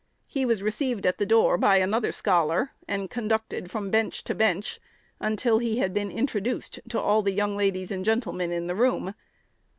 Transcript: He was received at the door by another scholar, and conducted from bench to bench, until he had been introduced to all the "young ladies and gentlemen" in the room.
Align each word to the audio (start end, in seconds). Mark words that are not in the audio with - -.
He 0.25 0.47
was 0.47 0.63
received 0.63 1.05
at 1.05 1.19
the 1.19 1.27
door 1.27 1.59
by 1.59 1.77
another 1.77 2.11
scholar, 2.11 2.71
and 2.87 3.07
conducted 3.07 3.69
from 3.69 3.91
bench 3.91 4.23
to 4.23 4.33
bench, 4.33 4.79
until 5.19 5.59
he 5.59 5.77
had 5.77 5.93
been 5.93 6.09
introduced 6.09 6.79
to 6.89 6.99
all 6.99 7.21
the 7.21 7.33
"young 7.33 7.55
ladies 7.55 7.91
and 7.91 8.03
gentlemen" 8.03 8.51
in 8.51 8.65
the 8.65 8.73
room. 8.73 9.13